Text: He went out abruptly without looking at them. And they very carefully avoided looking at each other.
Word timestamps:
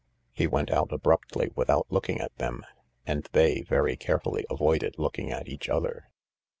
He 0.33 0.47
went 0.47 0.71
out 0.71 0.91
abruptly 0.91 1.51
without 1.55 1.85
looking 1.91 2.19
at 2.19 2.35
them. 2.37 2.65
And 3.05 3.29
they 3.33 3.61
very 3.61 3.95
carefully 3.95 4.47
avoided 4.49 4.95
looking 4.97 5.31
at 5.31 5.47
each 5.47 5.69
other. 5.69 6.07